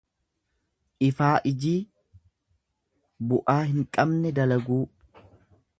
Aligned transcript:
Ifaaijii 1.07 1.75
bu'aa 3.33 3.61
hin 3.73 3.87
qabne 3.99 4.33
dalaguu. 4.41 4.83